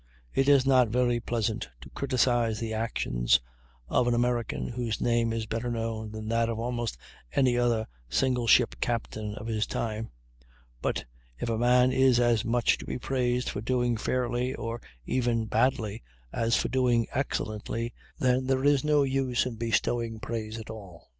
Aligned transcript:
It 0.33 0.49
is 0.49 0.65
not 0.65 0.87
very 0.89 1.19
pleasant 1.19 1.69
to 1.81 1.89
criticise 1.91 2.59
the 2.59 2.73
actions 2.73 3.39
of 3.87 4.07
an 4.07 4.15
American 4.15 4.69
whose 4.69 4.99
name 4.99 5.31
is 5.31 5.45
better 5.45 5.69
known 5.69 6.11
than 6.11 6.27
that 6.29 6.49
of 6.49 6.57
almost 6.57 6.97
any 7.35 7.55
other 7.55 7.85
single 8.09 8.47
ship 8.47 8.73
captain 8.81 9.35
of 9.35 9.45
his 9.45 9.67
time; 9.67 10.09
but 10.81 11.05
if 11.37 11.49
a 11.49 11.57
man 11.59 11.91
is 11.91 12.19
as 12.19 12.43
much 12.43 12.79
to 12.79 12.85
be 12.87 12.97
praised 12.97 13.47
for 13.47 13.61
doing 13.61 13.95
fairly, 13.95 14.55
or 14.55 14.81
even 15.05 15.45
badly, 15.45 16.01
as 16.33 16.55
for 16.55 16.69
doing 16.69 17.05
excellently, 17.13 17.93
then 18.17 18.47
there 18.47 18.63
is 18.63 18.83
no 18.83 19.03
use 19.03 19.45
in 19.45 19.53
bestowing 19.55 20.19
praise 20.19 20.57
at 20.57 20.71
all. 20.71 21.09